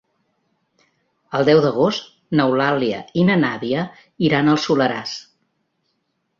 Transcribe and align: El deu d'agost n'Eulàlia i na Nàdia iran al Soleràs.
El 1.39 1.45
deu 1.49 1.61
d'agost 1.65 2.09
n'Eulàlia 2.41 3.03
i 3.21 3.27
na 3.29 3.37
Nàdia 3.45 3.87
iran 4.33 4.53
al 4.57 4.61
Soleràs. 4.67 5.17